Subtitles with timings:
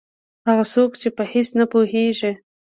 [0.47, 2.31] هغه څوک چې په هېڅ نه پوهېږي.